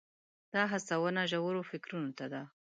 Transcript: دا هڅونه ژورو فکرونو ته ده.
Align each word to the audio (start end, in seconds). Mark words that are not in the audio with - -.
دا 0.53 0.61
هڅونه 0.71 1.21
ژورو 1.31 1.61
فکرونو 1.69 2.11
ته 2.17 2.25
ده. 2.31 2.41